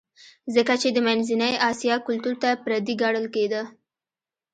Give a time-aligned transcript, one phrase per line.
[0.55, 3.63] ځکه چې د منځنۍ اسیا کلتور ته پردی ګڼل کېده